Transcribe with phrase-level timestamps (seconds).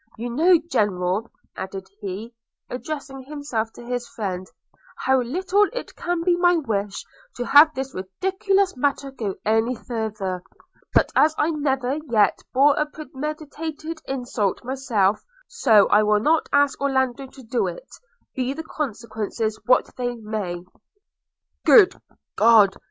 [0.17, 2.33] 'You know, General,' added he,
[2.71, 4.47] addressing himself to his friend,
[4.97, 10.41] 'how little it can be my wish to have this ridiculous matter go any farther;
[10.91, 16.81] but as I never yet bore a premeditated insult myself, so I will not ask
[16.81, 17.89] Orlando to do it,
[18.35, 20.65] be the consequences what they may.'
[21.63, 22.01] 'Good
[22.35, 22.75] God!'